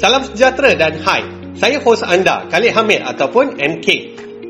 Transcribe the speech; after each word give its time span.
Salam 0.00 0.24
sejahtera 0.24 0.72
dan 0.80 0.96
hai. 1.04 1.20
Saya 1.60 1.76
hos 1.84 2.00
anda, 2.00 2.48
Khalid 2.48 2.72
Hamid 2.72 3.04
ataupun 3.04 3.60
MK. 3.60 3.88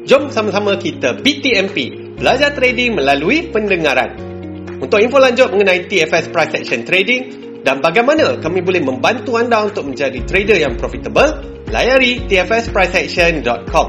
Jom 0.07 0.31
sama-sama 0.31 0.79
kita 0.79 1.19
BTMP, 1.19 1.91
belajar 2.15 2.55
trading 2.55 2.95
melalui 2.95 3.51
pendengaran. 3.51 4.15
Untuk 4.79 5.03
info 5.03 5.19
lanjut 5.19 5.51
mengenai 5.51 5.91
TFS 5.91 6.31
Price 6.31 6.55
Action 6.55 6.87
Trading 6.87 7.23
dan 7.67 7.83
bagaimana 7.83 8.39
kami 8.39 8.63
boleh 8.63 8.79
membantu 8.79 9.43
anda 9.43 9.67
untuk 9.67 9.91
menjadi 9.91 10.23
trader 10.23 10.55
yang 10.55 10.79
profitable, 10.79 11.43
layari 11.67 12.31
tfspriceaction.com. 12.31 13.89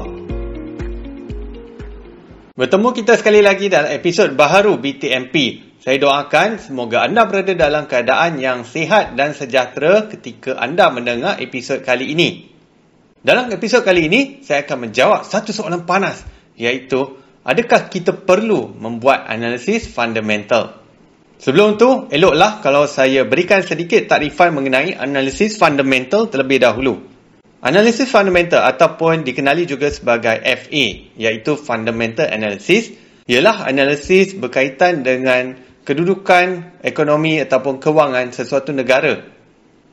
Bertemu 2.58 2.88
kita 2.90 3.14
sekali 3.14 3.38
lagi 3.38 3.70
dalam 3.70 3.94
episod 3.94 4.34
baharu 4.34 4.82
BTMP. 4.82 5.62
Saya 5.82 5.98
doakan 5.98 6.62
semoga 6.62 7.02
anda 7.02 7.26
berada 7.26 7.58
dalam 7.58 7.90
keadaan 7.90 8.38
yang 8.38 8.62
sihat 8.62 9.18
dan 9.18 9.34
sejahtera 9.34 10.06
ketika 10.06 10.54
anda 10.54 10.94
mendengar 10.94 11.42
episod 11.42 11.82
kali 11.82 12.14
ini. 12.14 12.54
Dalam 13.18 13.50
episod 13.50 13.82
kali 13.82 14.06
ini, 14.06 14.46
saya 14.46 14.62
akan 14.62 14.86
menjawab 14.86 15.26
satu 15.26 15.50
soalan 15.50 15.82
panas 15.82 16.22
iaitu 16.54 17.18
adakah 17.42 17.90
kita 17.90 18.14
perlu 18.14 18.70
membuat 18.78 19.26
analisis 19.26 19.90
fundamental? 19.90 20.78
Sebelum 21.42 21.74
tu, 21.74 22.06
eloklah 22.14 22.62
kalau 22.62 22.86
saya 22.86 23.26
berikan 23.26 23.66
sedikit 23.66 24.06
takrifan 24.06 24.54
mengenai 24.54 24.94
analisis 24.94 25.58
fundamental 25.58 26.30
terlebih 26.30 26.62
dahulu. 26.62 27.02
Analisis 27.58 28.06
fundamental 28.06 28.62
ataupun 28.70 29.26
dikenali 29.26 29.66
juga 29.66 29.90
sebagai 29.90 30.46
FA 30.46 30.86
iaitu 31.18 31.58
fundamental 31.58 32.30
analysis 32.30 32.94
ialah 33.26 33.66
analisis 33.66 34.38
berkaitan 34.38 35.02
dengan 35.02 35.71
kedudukan 35.82 36.78
ekonomi 36.82 37.42
ataupun 37.42 37.82
kewangan 37.82 38.30
sesuatu 38.30 38.70
negara. 38.70 39.22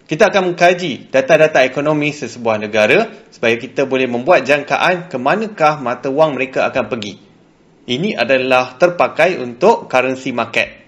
Kita 0.10 0.34
akan 0.34 0.54
mengkaji 0.54 1.14
data-data 1.14 1.62
ekonomi 1.62 2.10
sesebuah 2.10 2.58
negara 2.58 3.30
supaya 3.30 3.54
kita 3.62 3.86
boleh 3.86 4.10
membuat 4.10 4.42
jangkaan 4.42 5.06
ke 5.06 5.18
manakah 5.22 5.78
mata 5.78 6.10
wang 6.10 6.34
mereka 6.34 6.66
akan 6.66 6.90
pergi. 6.90 7.14
Ini 7.90 8.18
adalah 8.18 8.78
terpakai 8.78 9.38
untuk 9.38 9.86
currency 9.86 10.34
market. 10.34 10.82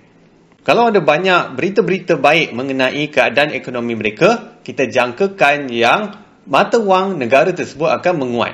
Kalau 0.61 0.93
ada 0.93 1.01
banyak 1.01 1.57
berita-berita 1.57 2.21
baik 2.21 2.53
mengenai 2.53 3.09
keadaan 3.09 3.53
ekonomi 3.57 3.97
mereka, 3.97 4.61
kita 4.61 4.85
jangkakan 4.85 5.69
yang 5.73 6.13
mata 6.45 6.77
wang 6.77 7.17
negara 7.17 7.49
tersebut 7.49 7.89
akan 7.89 8.13
menguat. 8.25 8.53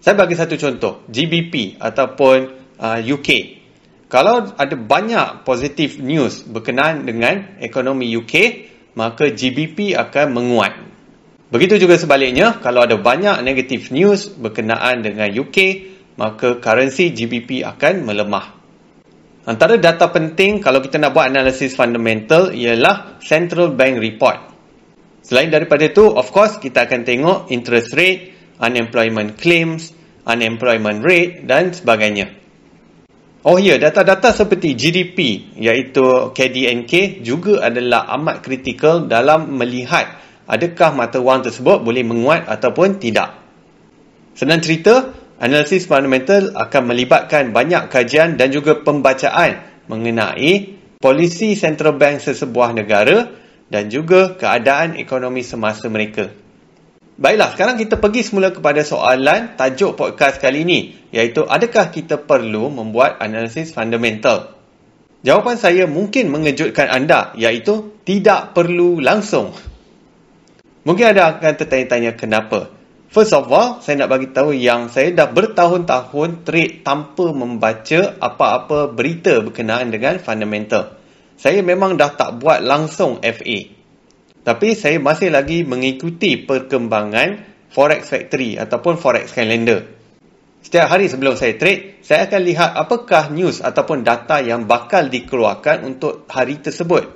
Saya 0.00 0.16
bagi 0.16 0.36
satu 0.36 0.56
contoh, 0.56 1.04
GBP 1.08 1.76
ataupun 1.80 2.36
uh, 2.80 3.00
UK. 3.00 3.57
Kalau 4.08 4.56
ada 4.56 4.72
banyak 4.72 5.44
positif 5.44 6.00
news 6.00 6.40
berkenaan 6.48 7.04
dengan 7.04 7.60
ekonomi 7.60 8.08
UK, 8.16 8.34
maka 8.96 9.28
GBP 9.28 9.92
akan 9.92 10.26
menguat. 10.32 10.72
Begitu 11.52 11.76
juga 11.84 12.00
sebaliknya, 12.00 12.56
kalau 12.60 12.88
ada 12.88 12.96
banyak 12.96 13.44
negatif 13.44 13.92
news 13.92 14.32
berkenaan 14.32 15.04
dengan 15.04 15.28
UK, 15.28 15.56
maka 16.16 16.56
currency 16.56 17.12
GBP 17.12 17.68
akan 17.68 18.08
melemah. 18.08 18.56
Antara 19.48 19.76
data 19.80 20.08
penting 20.12 20.60
kalau 20.60 20.80
kita 20.80 21.00
nak 21.00 21.16
buat 21.16 21.28
analisis 21.28 21.72
fundamental 21.72 22.52
ialah 22.52 23.20
Central 23.20 23.76
Bank 23.76 24.00
Report. 24.00 24.40
Selain 25.24 25.52
daripada 25.52 25.84
itu, 25.88 26.04
of 26.04 26.32
course, 26.32 26.56
kita 26.56 26.88
akan 26.88 27.04
tengok 27.04 27.38
interest 27.52 27.92
rate, 27.92 28.32
unemployment 28.60 29.36
claims, 29.36 29.92
unemployment 30.24 31.04
rate 31.04 31.44
dan 31.44 31.72
sebagainya. 31.72 32.37
Oh 33.46 33.54
ya, 33.54 33.78
data-data 33.78 34.34
seperti 34.34 34.74
GDP 34.74 35.18
iaitu 35.62 36.34
KDNK 36.34 37.22
juga 37.22 37.62
adalah 37.70 38.10
amat 38.18 38.42
kritikal 38.42 39.06
dalam 39.06 39.54
melihat 39.54 40.18
adakah 40.50 40.90
mata 40.90 41.22
wang 41.22 41.46
tersebut 41.46 41.78
boleh 41.78 42.02
menguat 42.02 42.50
ataupun 42.50 42.98
tidak. 42.98 43.38
Senang 44.34 44.58
cerita, 44.58 45.14
analisis 45.38 45.86
fundamental 45.86 46.50
akan 46.50 46.82
melibatkan 46.90 47.54
banyak 47.54 47.86
kajian 47.86 48.34
dan 48.34 48.50
juga 48.50 48.82
pembacaan 48.82 49.86
mengenai 49.86 50.74
polisi 50.98 51.54
central 51.54 51.94
bank 51.94 52.18
sesebuah 52.18 52.74
negara 52.74 53.30
dan 53.70 53.86
juga 53.86 54.34
keadaan 54.34 54.98
ekonomi 54.98 55.46
semasa 55.46 55.86
mereka. 55.86 56.47
Baiklah, 57.18 57.50
sekarang 57.50 57.74
kita 57.82 57.98
pergi 57.98 58.22
semula 58.22 58.54
kepada 58.54 58.86
soalan 58.86 59.58
tajuk 59.58 59.98
podcast 59.98 60.38
kali 60.38 60.62
ini, 60.62 60.94
iaitu 61.10 61.42
adakah 61.42 61.90
kita 61.90 62.14
perlu 62.14 62.70
membuat 62.70 63.18
analisis 63.18 63.74
fundamental? 63.74 64.54
Jawapan 65.26 65.58
saya 65.58 65.90
mungkin 65.90 66.30
mengejutkan 66.30 66.86
anda, 66.86 67.34
iaitu 67.34 67.90
tidak 68.06 68.54
perlu 68.54 69.02
langsung. 69.02 69.50
Mungkin 70.86 71.10
ada 71.10 71.34
akan 71.34 71.58
tertanya-tanya 71.58 72.14
kenapa. 72.14 72.70
First 73.10 73.34
of 73.34 73.50
all, 73.50 73.82
saya 73.82 74.06
nak 74.06 74.14
bagi 74.14 74.30
tahu 74.30 74.54
yang 74.54 74.86
saya 74.86 75.10
dah 75.10 75.26
bertahun-tahun 75.26 76.46
trade 76.46 76.86
tanpa 76.86 77.34
membaca 77.34 78.14
apa-apa 78.14 78.94
berita 78.94 79.42
berkenaan 79.42 79.90
dengan 79.90 80.22
fundamental. 80.22 80.94
Saya 81.34 81.66
memang 81.66 81.98
dah 81.98 82.14
tak 82.14 82.38
buat 82.38 82.62
langsung 82.62 83.18
FA. 83.26 83.77
Tapi 84.48 84.72
saya 84.72 84.96
masih 84.96 85.28
lagi 85.28 85.60
mengikuti 85.60 86.40
perkembangan 86.40 87.44
Forex 87.68 88.08
Factory 88.08 88.56
ataupun 88.56 88.96
Forex 88.96 89.36
Calendar. 89.36 89.84
Setiap 90.64 90.88
hari 90.88 91.12
sebelum 91.12 91.36
saya 91.36 91.60
trade, 91.60 92.00
saya 92.00 92.24
akan 92.24 92.40
lihat 92.48 92.72
apakah 92.72 93.28
news 93.28 93.60
ataupun 93.60 94.08
data 94.08 94.40
yang 94.40 94.64
bakal 94.64 95.04
dikeluarkan 95.12 95.84
untuk 95.84 96.24
hari 96.32 96.64
tersebut. 96.64 97.12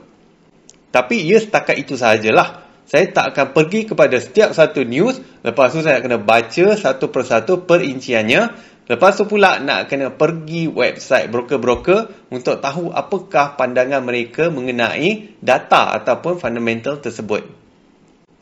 Tapi 0.93 1.25
ia 1.25 1.41
setakat 1.41 1.81
itu 1.81 1.97
sahajalah. 1.97 2.69
Saya 2.85 3.09
tak 3.09 3.33
akan 3.33 3.57
pergi 3.57 3.89
kepada 3.89 4.21
setiap 4.21 4.53
satu 4.53 4.85
news, 4.85 5.17
lepas 5.41 5.73
tu 5.73 5.81
saya 5.81 6.05
kena 6.05 6.21
baca 6.21 6.77
satu 6.77 7.09
persatu 7.09 7.65
perinciannya 7.65 8.72
Lepas 8.93 9.17
tu 9.17 9.25
pula 9.25 9.57
nak 9.57 9.89
kena 9.89 10.13
pergi 10.13 10.69
website 10.69 11.33
broker-broker 11.33 12.29
untuk 12.29 12.61
tahu 12.61 12.93
apakah 12.93 13.57
pandangan 13.57 14.05
mereka 14.05 14.53
mengenai 14.53 15.33
data 15.41 15.97
ataupun 15.97 16.37
fundamental 16.37 17.01
tersebut. 17.01 17.41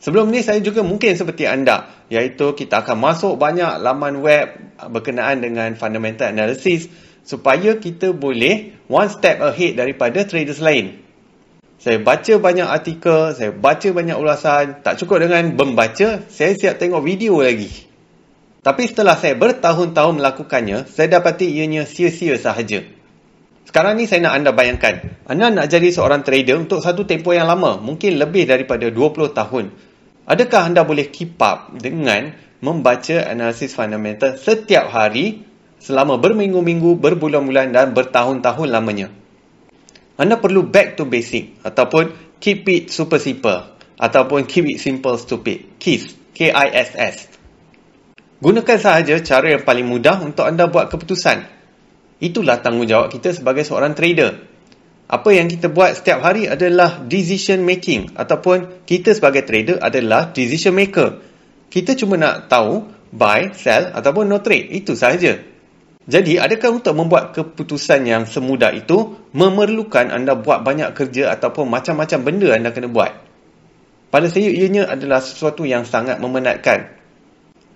Sebelum 0.03 0.27
ni 0.27 0.43
saya 0.43 0.59
juga 0.59 0.83
mungkin 0.83 1.15
seperti 1.15 1.47
anda 1.47 1.87
iaitu 2.11 2.51
kita 2.51 2.83
akan 2.83 2.99
masuk 2.99 3.39
banyak 3.39 3.79
laman 3.79 4.19
web 4.19 4.75
berkenaan 4.91 5.39
dengan 5.39 5.71
fundamental 5.79 6.27
analysis 6.27 6.91
supaya 7.23 7.79
kita 7.79 8.11
boleh 8.11 8.75
one 8.91 9.07
step 9.07 9.39
ahead 9.39 9.79
daripada 9.79 10.27
traders 10.27 10.59
lain. 10.59 10.99
Saya 11.79 12.03
baca 12.03 12.33
banyak 12.43 12.67
artikel, 12.67 13.31
saya 13.39 13.55
baca 13.55 13.87
banyak 13.87 14.19
ulasan, 14.19 14.83
tak 14.83 14.99
cukup 14.99 15.23
dengan 15.23 15.55
membaca, 15.55 16.27
saya 16.27 16.51
siap 16.59 16.75
tengok 16.75 16.99
video 17.07 17.39
lagi. 17.39 17.90
Tapi 18.61 18.85
setelah 18.85 19.17
saya 19.17 19.33
bertahun-tahun 19.33 20.21
melakukannya, 20.21 20.85
saya 20.85 21.17
dapati 21.17 21.49
ianya 21.49 21.89
sia-sia 21.89 22.37
sahaja. 22.37 22.85
Sekarang 23.65 23.97
ni 23.97 24.05
saya 24.05 24.29
nak 24.29 24.37
anda 24.37 24.51
bayangkan, 24.53 25.17
anda 25.25 25.49
nak 25.49 25.65
jadi 25.65 25.89
seorang 25.89 26.21
trader 26.21 26.61
untuk 26.61 26.77
satu 26.77 27.01
tempoh 27.09 27.33
yang 27.33 27.49
lama, 27.49 27.81
mungkin 27.81 28.21
lebih 28.21 28.45
daripada 28.45 28.85
20 28.93 29.33
tahun. 29.33 29.65
Adakah 30.29 30.61
anda 30.69 30.85
boleh 30.85 31.09
keep 31.09 31.41
up 31.41 31.73
dengan 31.73 32.37
membaca 32.61 33.25
analisis 33.25 33.73
fundamental 33.73 34.37
setiap 34.37 34.93
hari 34.93 35.41
selama 35.81 36.21
berminggu-minggu, 36.21 37.01
berbulan-bulan 37.01 37.73
dan 37.73 37.97
bertahun-tahun 37.97 38.69
lamanya? 38.69 39.09
Anda 40.21 40.37
perlu 40.37 40.69
back 40.69 41.01
to 41.01 41.09
basic 41.09 41.57
ataupun 41.65 42.37
keep 42.37 42.61
it 42.69 42.93
super 42.93 43.17
simple 43.17 43.73
ataupun 43.97 44.45
keep 44.45 44.69
it 44.69 44.77
simple 44.77 45.17
stupid. 45.17 45.81
KISS. 45.81 46.13
K-I-S-S. 46.37 47.40
Gunakan 48.41 48.77
sahaja 48.81 49.21
cara 49.21 49.53
yang 49.53 49.61
paling 49.61 49.85
mudah 49.85 50.17
untuk 50.25 50.49
anda 50.49 50.65
buat 50.65 50.89
keputusan. 50.89 51.45
Itulah 52.17 52.57
tanggungjawab 52.65 53.13
kita 53.13 53.37
sebagai 53.37 53.61
seorang 53.61 53.93
trader. 53.93 54.49
Apa 55.05 55.29
yang 55.29 55.45
kita 55.45 55.69
buat 55.69 55.93
setiap 55.93 56.25
hari 56.25 56.49
adalah 56.49 57.05
decision 57.05 57.61
making 57.61 58.17
ataupun 58.17 58.81
kita 58.89 59.13
sebagai 59.13 59.45
trader 59.45 59.77
adalah 59.77 60.33
decision 60.33 60.73
maker. 60.73 61.21
Kita 61.69 61.93
cuma 61.93 62.17
nak 62.17 62.49
tahu 62.49 62.89
buy, 63.13 63.53
sell 63.53 63.93
ataupun 63.93 64.25
no 64.25 64.41
trade. 64.41 64.73
Itu 64.73 64.97
sahaja. 64.97 65.37
Jadi, 66.09 66.41
adakah 66.41 66.81
untuk 66.81 66.97
membuat 66.97 67.37
keputusan 67.37 68.09
yang 68.09 68.25
semudah 68.25 68.73
itu 68.73 69.21
memerlukan 69.37 70.09
anda 70.09 70.33
buat 70.33 70.65
banyak 70.65 70.97
kerja 70.97 71.29
ataupun 71.37 71.69
macam-macam 71.69 72.19
benda 72.25 72.57
anda 72.57 72.73
kena 72.73 72.89
buat? 72.89 73.13
Pada 74.09 74.25
saya, 74.25 74.49
ianya 74.49 74.89
adalah 74.89 75.21
sesuatu 75.21 75.61
yang 75.61 75.85
sangat 75.85 76.17
memenatkan. 76.17 77.00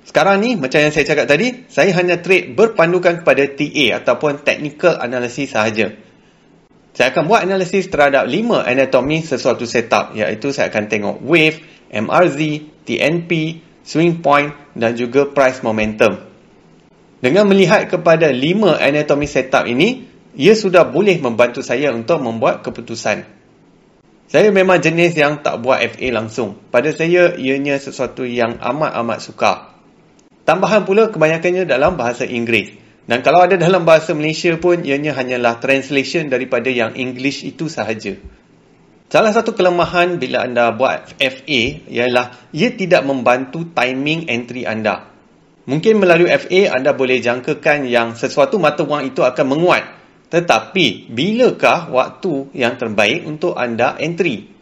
Sekarang 0.06 0.38
ni, 0.38 0.54
macam 0.54 0.86
yang 0.86 0.94
saya 0.94 1.04
cakap 1.10 1.26
tadi, 1.26 1.66
saya 1.66 1.90
hanya 1.98 2.22
trade 2.22 2.54
berpandukan 2.54 3.26
kepada 3.26 3.42
TA 3.50 4.06
ataupun 4.06 4.46
technical 4.46 5.02
analysis 5.02 5.58
sahaja. 5.58 5.98
Saya 6.96 7.12
akan 7.12 7.28
buat 7.28 7.44
analisis 7.44 7.92
terhadap 7.92 8.24
5 8.24 8.64
anatomi 8.64 9.20
sesuatu 9.20 9.68
setup 9.68 10.16
iaitu 10.16 10.56
saya 10.56 10.72
akan 10.72 10.88
tengok 10.88 11.16
wave, 11.28 11.60
MRZ, 11.92 12.40
TNP, 12.88 13.60
swing 13.84 14.24
point 14.24 14.56
dan 14.78 14.96
juga 14.96 15.28
price 15.28 15.60
momentum. 15.60 16.22
Dengan 17.20 17.52
melihat 17.52 17.92
kepada 17.92 18.32
5 18.32 18.80
anatomi 18.80 19.28
setup 19.28 19.68
ini, 19.68 20.08
ia 20.40 20.56
sudah 20.56 20.88
boleh 20.88 21.20
membantu 21.20 21.60
saya 21.60 21.92
untuk 21.92 22.24
membuat 22.24 22.64
keputusan. 22.64 23.28
Saya 24.32 24.50
memang 24.56 24.80
jenis 24.80 25.20
yang 25.20 25.44
tak 25.44 25.60
buat 25.60 25.84
FA 25.84 26.08
langsung. 26.16 26.56
Pada 26.72 26.96
saya, 26.96 27.36
ianya 27.36 27.76
sesuatu 27.76 28.24
yang 28.24 28.56
amat-amat 28.64 29.20
sukar. 29.20 29.75
Tambahan 30.46 30.86
pula 30.86 31.10
kebanyakannya 31.10 31.66
dalam 31.66 31.98
bahasa 31.98 32.24
Inggeris. 32.24 32.78
Dan 33.06 33.22
kalau 33.22 33.42
ada 33.46 33.58
dalam 33.58 33.86
bahasa 33.86 34.14
Malaysia 34.14 34.54
pun, 34.58 34.82
ianya 34.82 35.14
hanyalah 35.14 35.58
translation 35.62 36.30
daripada 36.30 36.70
yang 36.70 36.94
English 36.98 37.46
itu 37.46 37.70
sahaja. 37.70 38.18
Salah 39.10 39.34
satu 39.34 39.54
kelemahan 39.54 40.18
bila 40.18 40.46
anda 40.46 40.74
buat 40.74 41.18
FA 41.22 41.62
ialah 41.86 42.50
ia 42.50 42.74
tidak 42.74 43.06
membantu 43.06 43.70
timing 43.74 44.26
entry 44.30 44.66
anda. 44.66 45.14
Mungkin 45.70 46.02
melalui 46.02 46.30
FA 46.34 46.74
anda 46.74 46.94
boleh 46.94 47.22
jangkakan 47.22 47.86
yang 47.86 48.18
sesuatu 48.18 48.58
mata 48.58 48.82
wang 48.86 49.06
itu 49.06 49.22
akan 49.22 49.46
menguat 49.46 49.84
tetapi, 50.26 51.14
bilakah 51.14 51.94
waktu 51.94 52.50
yang 52.58 52.76
terbaik 52.82 53.24
untuk 53.30 53.54
anda 53.56 53.94
entry? 54.02 54.55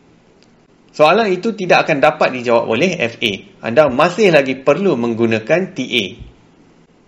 Soalan 0.94 1.34
itu 1.34 1.58
tidak 1.58 1.90
akan 1.90 1.98
dapat 2.06 2.38
dijawab 2.38 2.70
oleh 2.70 2.94
FA. 3.10 3.50
Anda 3.66 3.90
masih 3.90 4.30
lagi 4.30 4.54
perlu 4.62 4.94
menggunakan 4.94 5.74
TA. 5.74 6.06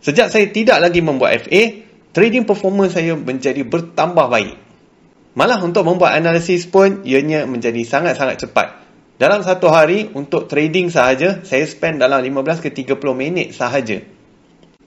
Sejak 0.02 0.34
saya 0.34 0.50
tidak 0.50 0.82
lagi 0.82 1.06
membuat 1.06 1.46
FA, 1.46 1.86
trading 2.10 2.50
performance 2.50 2.98
saya 2.98 3.14
menjadi 3.14 3.62
bertambah 3.62 4.26
baik. 4.26 4.58
Malah 5.38 5.62
untuk 5.62 5.86
membuat 5.86 6.18
analisis 6.18 6.66
pun, 6.66 7.06
ianya 7.06 7.46
menjadi 7.46 7.86
sangat-sangat 7.86 8.42
cepat. 8.42 8.68
Dalam 9.22 9.46
satu 9.46 9.70
hari, 9.70 10.10
untuk 10.18 10.50
trading 10.50 10.90
sahaja, 10.90 11.46
saya 11.46 11.70
spend 11.70 12.02
dalam 12.02 12.26
15 12.26 12.66
ke 12.66 12.74
30 12.74 12.98
minit 13.14 13.54
sahaja. 13.54 14.02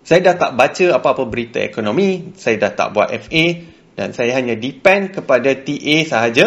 Saya 0.03 0.21
dah 0.25 0.35
tak 0.35 0.53
baca 0.59 0.87
apa-apa 0.99 1.23
berita 1.29 1.63
ekonomi, 1.63 2.35
saya 2.35 2.57
dah 2.67 2.73
tak 2.75 2.97
buat 2.97 3.13
FA 3.15 3.45
dan 3.95 4.17
saya 4.17 4.35
hanya 4.41 4.57
depend 4.57 5.13
kepada 5.13 5.53
TA 5.53 5.97
sahaja 6.09 6.47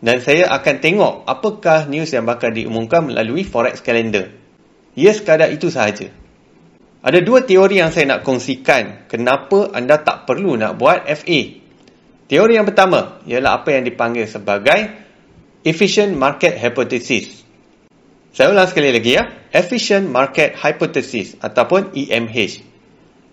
dan 0.00 0.24
saya 0.24 0.48
akan 0.48 0.76
tengok 0.80 1.14
apakah 1.28 1.84
news 1.84 2.08
yang 2.12 2.24
bakal 2.24 2.48
diumumkan 2.48 3.04
melalui 3.04 3.44
Forex 3.44 3.84
Calendar. 3.84 4.32
Ya 4.96 5.12
sekadar 5.12 5.52
itu 5.52 5.68
sahaja. 5.68 6.08
Ada 7.00 7.24
dua 7.24 7.44
teori 7.44 7.80
yang 7.80 7.92
saya 7.92 8.16
nak 8.16 8.24
kongsikan 8.24 9.08
kenapa 9.08 9.72
anda 9.72 10.00
tak 10.00 10.28
perlu 10.28 10.56
nak 10.56 10.76
buat 10.76 11.04
FA. 11.08 11.40
Teori 12.28 12.52
yang 12.56 12.68
pertama 12.68 13.20
ialah 13.24 13.60
apa 13.60 13.76
yang 13.76 13.84
dipanggil 13.88 14.28
sebagai 14.28 15.08
Efficient 15.64 16.16
Market 16.16 16.56
Hypothesis. 16.56 17.44
Saya 18.32 18.52
ulang 18.54 18.68
sekali 18.68 18.94
lagi 18.94 19.16
ya. 19.16 19.28
Efficient 19.52 20.08
Market 20.08 20.56
Hypothesis 20.56 21.36
ataupun 21.42 21.92
EMH. 21.92 22.64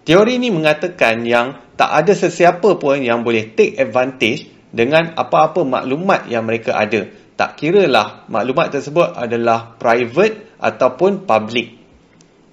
Teori 0.07 0.39
ini 0.39 0.49
mengatakan 0.49 1.27
yang 1.27 1.59
tak 1.75 1.91
ada 1.91 2.15
sesiapa 2.15 2.79
pun 2.79 2.97
yang 3.03 3.21
boleh 3.21 3.53
take 3.53 3.77
advantage 3.77 4.56
dengan 4.77 5.17
apa-apa 5.17 5.65
maklumat 5.65 6.29
yang 6.29 6.45
mereka 6.45 6.77
ada. 6.77 7.09
Tak 7.33 7.57
kira 7.57 7.89
lah 7.89 8.29
maklumat 8.29 8.69
tersebut 8.69 9.17
adalah 9.17 9.73
private 9.81 10.61
ataupun 10.61 11.25
public. 11.25 11.73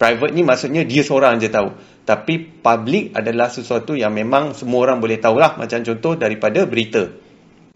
Private 0.01 0.33
ni 0.33 0.41
maksudnya 0.41 0.89
dia 0.89 1.05
seorang 1.05 1.37
je 1.37 1.53
tahu. 1.53 1.77
Tapi 2.05 2.65
public 2.65 3.13
adalah 3.13 3.53
sesuatu 3.53 3.93
yang 3.93 4.13
memang 4.17 4.57
semua 4.57 4.89
orang 4.89 5.01
boleh 5.01 5.21
tahulah 5.21 5.61
macam 5.61 5.85
contoh 5.85 6.17
daripada 6.17 6.65
berita. 6.65 7.13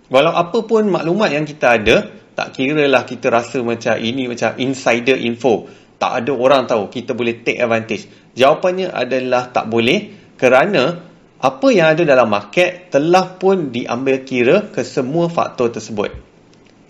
Walau 0.09 0.33
apa 0.33 0.65
pun 0.65 0.89
maklumat 0.89 1.33
yang 1.33 1.45
kita 1.45 1.81
ada, 1.81 1.97
tak 2.33 2.56
kira 2.56 2.89
lah 2.89 3.05
kita 3.05 3.29
rasa 3.35 3.61
macam 3.61 3.97
ini 4.00 4.31
macam 4.31 4.56
insider 4.56 5.19
info 5.21 5.69
tak 5.99 6.23
ada 6.23 6.33
orang 6.33 6.71
tahu 6.71 6.87
kita 6.87 7.12
boleh 7.12 7.43
take 7.43 7.59
advantage 7.59 8.06
jawapannya 8.39 8.95
adalah 8.95 9.50
tak 9.50 9.67
boleh 9.67 10.15
kerana 10.39 11.07
apa 11.38 11.70
yang 11.70 11.94
ada 11.94 12.02
dalam 12.02 12.26
market 12.35 12.90
telah 12.90 13.38
pun 13.38 13.70
diambil 13.70 14.26
kira 14.26 14.75
ke 14.75 14.82
semua 14.82 15.31
faktor 15.31 15.70
tersebut. 15.70 16.11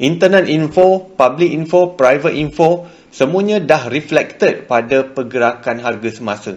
Internet 0.00 0.48
info 0.48 1.04
public 1.04 1.52
info 1.52 1.92
private 1.92 2.32
info 2.32 2.88
semuanya 3.12 3.60
dah 3.60 3.92
reflected 3.92 4.64
pada 4.64 5.04
pergerakan 5.04 5.84
harga 5.84 6.08
semasa. 6.08 6.52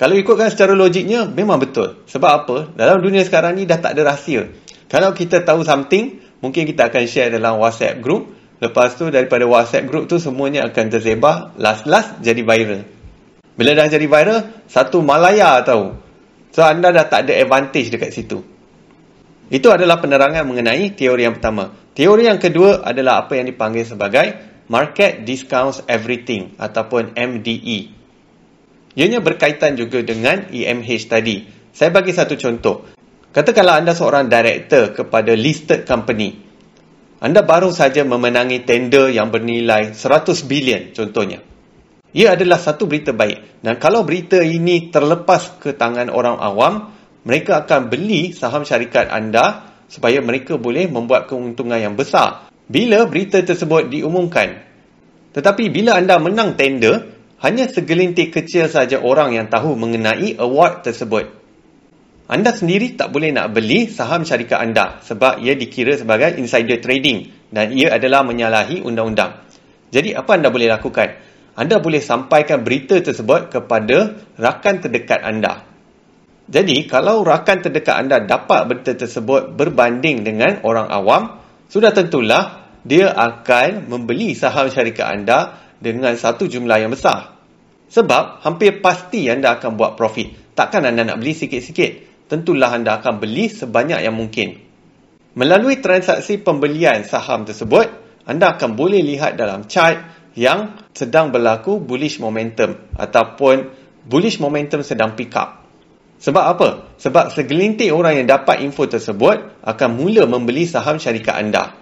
Kalau 0.00 0.16
ikutkan 0.16 0.48
secara 0.48 0.72
logiknya 0.72 1.28
memang 1.28 1.60
betul. 1.60 2.02
Sebab 2.08 2.30
apa? 2.30 2.56
Dalam 2.72 3.04
dunia 3.04 3.20
sekarang 3.20 3.60
ni 3.60 3.68
dah 3.68 3.78
tak 3.78 4.00
ada 4.00 4.16
rahsia. 4.16 4.48
Kalau 4.88 5.12
kita 5.12 5.44
tahu 5.44 5.60
something 5.60 6.24
mungkin 6.40 6.64
kita 6.64 6.88
akan 6.88 7.04
share 7.04 7.30
dalam 7.30 7.60
whatsapp 7.60 8.00
group. 8.00 8.32
Lepas 8.62 8.96
tu 8.96 9.10
daripada 9.12 9.44
WhatsApp 9.44 9.90
group 9.90 10.08
tu 10.08 10.16
semuanya 10.16 10.64
akan 10.70 10.86
terzebah, 10.88 11.58
last-last 11.60 12.22
jadi 12.22 12.40
viral. 12.40 12.86
Bila 13.58 13.76
dah 13.76 13.90
jadi 13.90 14.06
viral, 14.08 14.40
satu 14.70 15.02
Malaya 15.02 15.60
tahu. 15.60 16.03
So 16.54 16.62
anda 16.62 16.94
dah 16.94 17.10
tak 17.10 17.26
ada 17.26 17.34
advantage 17.34 17.90
dekat 17.90 18.14
situ. 18.14 18.38
Itu 19.50 19.74
adalah 19.74 19.98
penerangan 19.98 20.46
mengenai 20.46 20.94
teori 20.94 21.26
yang 21.26 21.34
pertama. 21.34 21.74
Teori 21.98 22.30
yang 22.30 22.38
kedua 22.38 22.86
adalah 22.86 23.26
apa 23.26 23.34
yang 23.34 23.50
dipanggil 23.50 23.82
sebagai 23.82 24.26
Market 24.70 25.26
Discounts 25.26 25.82
Everything 25.90 26.54
ataupun 26.54 27.18
MDE. 27.18 27.78
Ianya 28.94 29.18
berkaitan 29.18 29.74
juga 29.74 29.98
dengan 30.06 30.46
EMH 30.54 31.10
tadi. 31.10 31.42
Saya 31.74 31.90
bagi 31.90 32.14
satu 32.14 32.38
contoh. 32.38 32.86
Katakanlah 33.34 33.82
anda 33.82 33.92
seorang 33.98 34.30
director 34.30 34.94
kepada 34.94 35.34
listed 35.34 35.82
company. 35.82 36.38
Anda 37.18 37.42
baru 37.42 37.74
saja 37.74 38.06
memenangi 38.06 38.62
tender 38.62 39.10
yang 39.10 39.34
bernilai 39.34 39.90
100 39.90 40.46
bilion 40.46 40.94
contohnya. 40.94 41.42
Ia 42.14 42.38
adalah 42.38 42.62
satu 42.62 42.86
berita 42.86 43.10
baik. 43.10 43.58
Dan 43.58 43.74
kalau 43.82 44.06
berita 44.06 44.38
ini 44.38 44.88
terlepas 44.94 45.58
ke 45.58 45.74
tangan 45.74 46.14
orang 46.14 46.38
awam, 46.38 46.94
mereka 47.26 47.66
akan 47.66 47.90
beli 47.90 48.30
saham 48.30 48.62
syarikat 48.62 49.10
anda 49.10 49.74
supaya 49.90 50.22
mereka 50.22 50.54
boleh 50.54 50.86
membuat 50.86 51.26
keuntungan 51.26 51.76
yang 51.76 51.98
besar 51.98 52.46
bila 52.70 53.04
berita 53.10 53.42
tersebut 53.42 53.90
diumumkan. 53.90 54.62
Tetapi 55.34 55.74
bila 55.74 55.98
anda 55.98 56.16
menang 56.22 56.54
tender, 56.54 57.10
hanya 57.42 57.66
segelintir 57.66 58.30
kecil 58.30 58.70
saja 58.70 59.02
orang 59.02 59.34
yang 59.34 59.50
tahu 59.50 59.74
mengenai 59.74 60.38
award 60.38 60.86
tersebut. 60.86 61.26
Anda 62.24 62.56
sendiri 62.56 62.96
tak 62.96 63.12
boleh 63.12 63.36
nak 63.36 63.52
beli 63.52 63.92
saham 63.92 64.24
syarikat 64.24 64.56
anda 64.56 65.02
sebab 65.04 65.44
ia 65.44 65.52
dikira 65.52 65.92
sebagai 65.98 66.40
insider 66.40 66.80
trading 66.80 67.28
dan 67.52 67.74
ia 67.76 67.92
adalah 67.92 68.24
menyalahi 68.24 68.80
undang-undang. 68.80 69.44
Jadi 69.92 70.16
apa 70.16 70.40
anda 70.40 70.48
boleh 70.48 70.72
lakukan? 70.72 71.33
Anda 71.54 71.78
boleh 71.78 72.02
sampaikan 72.02 72.66
berita 72.66 72.98
tersebut 72.98 73.50
kepada 73.50 74.18
rakan 74.38 74.74
terdekat 74.82 75.22
anda. 75.22 75.62
Jadi 76.50 76.84
kalau 76.90 77.24
rakan 77.24 77.64
terdekat 77.64 77.94
anda 77.94 78.20
dapat 78.20 78.66
berita 78.68 78.92
tersebut 78.98 79.54
berbanding 79.54 80.26
dengan 80.26 80.60
orang 80.66 80.90
awam, 80.90 81.40
sudah 81.70 81.94
tentulah 81.94 82.68
dia 82.84 83.08
akan 83.14 83.88
membeli 83.88 84.36
saham 84.36 84.68
syarikat 84.68 85.08
anda 85.08 85.62
dengan 85.78 86.18
satu 86.18 86.50
jumlah 86.50 86.76
yang 86.84 86.92
besar. 86.92 87.38
Sebab 87.88 88.42
hampir 88.42 88.82
pasti 88.82 89.30
anda 89.30 89.56
akan 89.56 89.78
buat 89.78 89.94
profit. 89.94 90.52
Takkan 90.58 90.84
anda 90.84 91.06
nak 91.06 91.22
beli 91.22 91.32
sikit-sikit 91.32 92.14
tentulah 92.28 92.72
anda 92.72 92.98
akan 93.00 93.20
beli 93.20 93.52
sebanyak 93.52 94.00
yang 94.00 94.16
mungkin. 94.16 94.60
Melalui 95.34 95.82
transaksi 95.82 96.38
pembelian 96.38 97.02
saham 97.02 97.42
tersebut, 97.42 97.90
anda 98.24 98.56
akan 98.56 98.78
boleh 98.78 99.02
lihat 99.02 99.36
dalam 99.36 99.66
chart 99.68 100.13
yang 100.34 100.78
sedang 100.94 101.30
berlaku 101.30 101.78
bullish 101.78 102.18
momentum 102.18 102.74
ataupun 102.98 103.70
bullish 104.06 104.42
momentum 104.42 104.82
sedang 104.82 105.14
pick 105.14 105.34
up. 105.34 105.62
Sebab 106.18 106.44
apa? 106.44 106.68
Sebab 106.98 107.34
segelintir 107.34 107.90
orang 107.94 108.22
yang 108.22 108.26
dapat 108.30 108.62
info 108.62 108.86
tersebut 108.86 109.62
akan 109.62 109.88
mula 109.94 110.26
membeli 110.26 110.66
saham 110.66 110.98
syarikat 110.98 111.36
anda. 111.36 111.74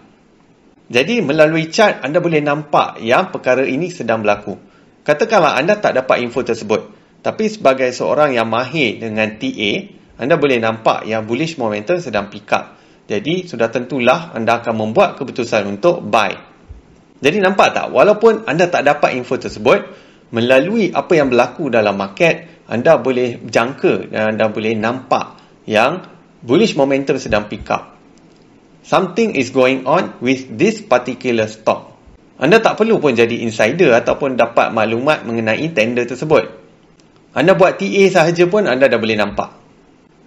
Jadi 0.92 1.24
melalui 1.24 1.72
chart 1.72 2.04
anda 2.04 2.20
boleh 2.20 2.44
nampak 2.44 3.00
yang 3.00 3.32
perkara 3.32 3.64
ini 3.64 3.88
sedang 3.88 4.20
berlaku. 4.20 4.58
Katakanlah 5.02 5.56
anda 5.56 5.80
tak 5.80 5.96
dapat 5.96 6.20
info 6.20 6.44
tersebut. 6.44 6.92
Tapi 7.22 7.48
sebagai 7.48 7.88
seorang 7.94 8.34
yang 8.34 8.50
mahir 8.50 8.98
dengan 8.98 9.38
TA, 9.38 9.72
anda 10.18 10.34
boleh 10.36 10.58
nampak 10.58 11.06
yang 11.06 11.22
bullish 11.24 11.54
momentum 11.56 12.02
sedang 12.02 12.28
pick 12.28 12.50
up. 12.50 12.76
Jadi 13.06 13.46
sudah 13.46 13.70
tentulah 13.70 14.34
anda 14.34 14.58
akan 14.58 14.74
membuat 14.74 15.16
keputusan 15.18 15.70
untuk 15.70 16.02
buy. 16.02 16.51
Jadi 17.22 17.38
nampak 17.38 17.70
tak 17.70 17.86
walaupun 17.94 18.50
anda 18.50 18.66
tak 18.66 18.82
dapat 18.82 19.14
info 19.14 19.38
tersebut 19.38 19.86
melalui 20.34 20.90
apa 20.90 21.12
yang 21.14 21.30
berlaku 21.30 21.70
dalam 21.70 21.94
market 21.94 22.66
anda 22.66 22.98
boleh 22.98 23.38
jangka 23.46 24.10
dan 24.10 24.34
anda 24.34 24.50
boleh 24.50 24.74
nampak 24.74 25.38
yang 25.70 26.02
bullish 26.42 26.74
momentum 26.74 27.16
sedang 27.22 27.46
pick 27.46 27.62
up. 27.70 27.94
Something 28.82 29.38
is 29.38 29.54
going 29.54 29.86
on 29.86 30.18
with 30.18 30.50
this 30.58 30.82
particular 30.82 31.46
stock. 31.46 31.94
Anda 32.42 32.58
tak 32.58 32.82
perlu 32.82 32.98
pun 32.98 33.14
jadi 33.14 33.46
insider 33.46 33.94
ataupun 33.94 34.34
dapat 34.34 34.74
maklumat 34.74 35.22
mengenai 35.22 35.70
tender 35.70 36.02
tersebut. 36.02 36.50
Anda 37.30 37.54
buat 37.54 37.78
TA 37.78 38.04
sahaja 38.10 38.50
pun 38.50 38.66
anda 38.66 38.90
dah 38.90 38.98
boleh 38.98 39.14
nampak. 39.14 39.54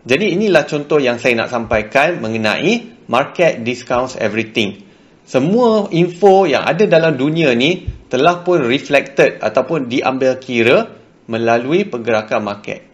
Jadi 0.08 0.38
inilah 0.38 0.64
contoh 0.64 1.04
yang 1.04 1.20
saya 1.20 1.36
nak 1.36 1.52
sampaikan 1.52 2.24
mengenai 2.24 3.04
market 3.12 3.68
discounts 3.68 4.16
everything. 4.16 4.86
Semua 5.26 5.90
info 5.90 6.46
yang 6.46 6.62
ada 6.62 6.86
dalam 6.86 7.18
dunia 7.18 7.58
ni 7.58 7.90
telah 8.14 8.46
pun 8.46 8.62
reflected 8.62 9.42
ataupun 9.42 9.90
diambil 9.90 10.38
kira 10.38 10.86
melalui 11.26 11.90
pergerakan 11.90 12.46
market. 12.46 12.86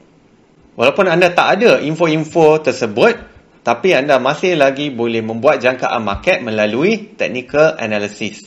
Walaupun 0.80 1.12
anda 1.12 1.28
tak 1.36 1.60
ada 1.60 1.84
info-info 1.84 2.64
tersebut, 2.64 3.20
tapi 3.62 3.92
anda 3.92 4.18
masih 4.18 4.56
lagi 4.56 4.90
boleh 4.90 5.20
membuat 5.20 5.60
jangkaan 5.60 6.02
market 6.02 6.40
melalui 6.40 7.14
technical 7.20 7.76
analysis. 7.76 8.40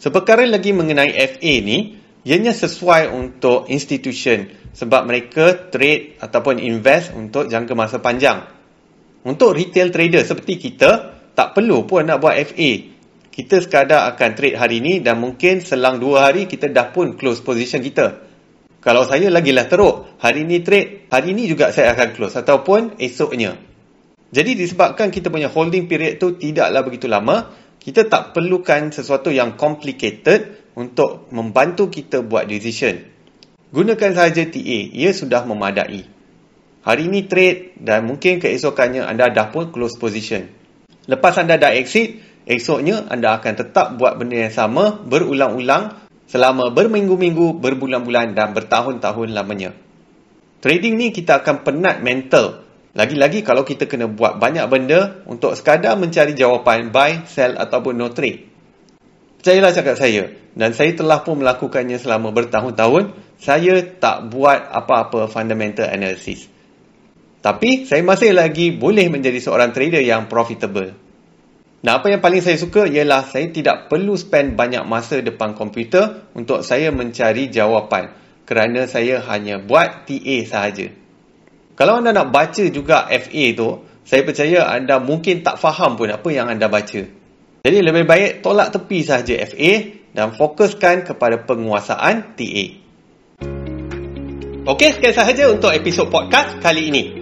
Seperkara 0.00 0.46
lagi 0.46 0.70
mengenai 0.70 1.12
FA 1.12 1.54
ni, 1.60 1.98
ianya 2.24 2.54
sesuai 2.54 3.10
untuk 3.10 3.68
institution 3.68 4.48
sebab 4.72 5.04
mereka 5.04 5.68
trade 5.68 6.16
ataupun 6.22 6.62
invest 6.62 7.12
untuk 7.18 7.50
jangka 7.50 7.74
masa 7.74 7.98
panjang. 7.98 8.46
Untuk 9.26 9.52
retail 9.52 9.92
trader 9.92 10.24
seperti 10.24 10.56
kita, 10.56 11.19
tak 11.34 11.54
perlu 11.56 11.86
pun 11.86 12.06
nak 12.06 12.18
buat 12.22 12.36
FA. 12.50 12.70
Kita 13.30 13.62
sekadar 13.62 14.10
akan 14.14 14.30
trade 14.34 14.58
hari 14.58 14.82
ni 14.82 14.98
dan 15.00 15.22
mungkin 15.22 15.62
selang 15.62 16.02
dua 16.02 16.28
hari 16.28 16.50
kita 16.50 16.68
dah 16.68 16.90
pun 16.90 17.14
close 17.14 17.40
position 17.40 17.80
kita. 17.80 18.26
Kalau 18.80 19.04
saya 19.04 19.28
lagilah 19.28 19.68
teruk, 19.68 20.16
hari 20.18 20.48
ni 20.48 20.64
trade, 20.64 21.06
hari 21.12 21.36
ni 21.36 21.46
juga 21.46 21.68
saya 21.68 21.92
akan 21.92 22.16
close 22.16 22.40
ataupun 22.40 22.96
esoknya. 22.96 23.60
Jadi 24.30 24.56
disebabkan 24.56 25.12
kita 25.12 25.28
punya 25.28 25.52
holding 25.52 25.84
period 25.90 26.16
tu 26.16 26.38
tidaklah 26.38 26.80
begitu 26.86 27.10
lama, 27.10 27.50
kita 27.80 28.08
tak 28.08 28.32
perlukan 28.36 28.92
sesuatu 28.92 29.28
yang 29.28 29.56
complicated 29.56 30.72
untuk 30.76 31.28
membantu 31.32 31.88
kita 31.88 32.20
buat 32.24 32.48
decision. 32.48 33.00
Gunakan 33.70 34.10
sahaja 34.16 34.42
TA, 34.48 34.78
ia 34.90 35.10
sudah 35.14 35.46
memadai. 35.46 36.02
Hari 36.80 37.02
ini 37.06 37.28
trade 37.28 37.76
dan 37.76 38.08
mungkin 38.08 38.40
keesokannya 38.40 39.04
anda 39.04 39.28
dah 39.28 39.52
pun 39.52 39.68
close 39.68 40.00
position. 40.00 40.59
Lepas 41.08 41.40
anda 41.40 41.56
dah 41.56 41.72
exit, 41.72 42.20
esoknya 42.44 43.08
anda 43.08 43.38
akan 43.40 43.52
tetap 43.56 43.96
buat 43.96 44.20
benda 44.20 44.48
yang 44.48 44.52
sama 44.52 44.98
berulang-ulang 45.00 45.96
selama 46.28 46.74
berminggu-minggu, 46.74 47.60
berbulan-bulan 47.60 48.36
dan 48.36 48.52
bertahun-tahun 48.52 49.32
lamanya. 49.32 49.72
Trading 50.60 51.00
ni 51.00 51.08
kita 51.14 51.40
akan 51.40 51.64
penat 51.64 52.04
mental 52.04 52.68
lagi-lagi 52.90 53.46
kalau 53.46 53.62
kita 53.62 53.86
kena 53.86 54.10
buat 54.10 54.42
banyak 54.42 54.66
benda 54.66 55.22
untuk 55.30 55.54
sekadar 55.54 55.94
mencari 55.94 56.34
jawapan 56.34 56.90
buy, 56.90 57.22
sell 57.30 57.54
ataupun 57.54 57.94
no 57.94 58.10
trade. 58.10 58.50
Percayalah 59.38 59.72
cakap 59.72 59.96
saya. 59.96 60.34
Dan 60.50 60.74
saya 60.74 60.90
telah 60.98 61.22
pun 61.22 61.38
melakukannya 61.38 61.96
selama 62.02 62.34
bertahun-tahun. 62.34 63.14
Saya 63.38 63.80
tak 63.86 64.34
buat 64.34 64.58
apa-apa 64.68 65.30
fundamental 65.30 65.86
analysis. 65.86 66.50
Tapi 67.40 67.88
saya 67.88 68.04
masih 68.04 68.36
lagi 68.36 68.68
boleh 68.68 69.08
menjadi 69.08 69.40
seorang 69.40 69.72
trader 69.72 70.04
yang 70.04 70.28
profitable. 70.28 70.92
Dan 71.80 71.92
apa 71.96 72.12
yang 72.12 72.20
paling 72.20 72.44
saya 72.44 72.60
suka 72.60 72.84
ialah 72.84 73.24
saya 73.24 73.48
tidak 73.48 73.88
perlu 73.88 74.12
spend 74.20 74.52
banyak 74.52 74.84
masa 74.84 75.24
depan 75.24 75.56
komputer 75.56 76.28
untuk 76.36 76.60
saya 76.60 76.92
mencari 76.92 77.48
jawapan. 77.48 78.12
Kerana 78.44 78.84
saya 78.84 79.24
hanya 79.24 79.56
buat 79.56 80.04
TA 80.04 80.36
sahaja. 80.44 80.92
Kalau 81.80 82.04
anda 82.04 82.12
nak 82.12 82.28
baca 82.28 82.64
juga 82.68 83.08
FA 83.08 83.44
tu, 83.56 83.88
saya 84.04 84.20
percaya 84.20 84.68
anda 84.68 85.00
mungkin 85.00 85.40
tak 85.40 85.56
faham 85.56 85.96
pun 85.96 86.12
apa 86.12 86.28
yang 86.28 86.52
anda 86.52 86.68
baca. 86.68 87.08
Jadi 87.64 87.78
lebih 87.80 88.04
baik 88.04 88.44
tolak 88.44 88.68
tepi 88.76 89.00
sahaja 89.00 89.40
FA 89.48 89.72
dan 90.12 90.36
fokuskan 90.36 91.08
kepada 91.08 91.40
penguasaan 91.48 92.36
TA. 92.36 92.64
Okey, 94.68 95.00
sekian 95.00 95.14
sahaja 95.16 95.48
untuk 95.48 95.72
episod 95.72 96.12
podcast 96.12 96.60
kali 96.60 96.92
ini. 96.92 97.19